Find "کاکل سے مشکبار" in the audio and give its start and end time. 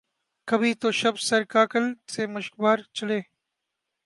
1.53-2.77